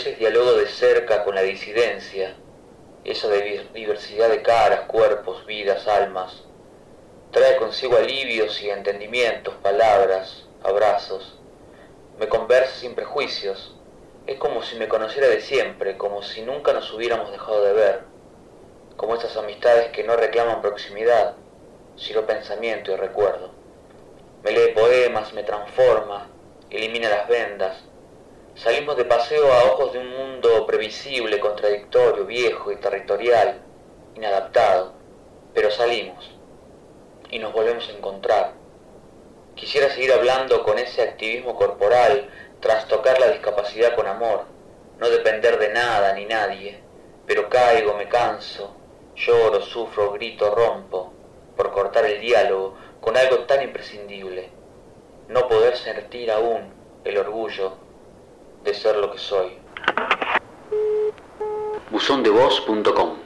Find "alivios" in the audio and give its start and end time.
7.98-8.62